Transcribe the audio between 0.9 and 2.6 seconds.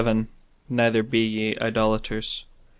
be ye idolaters.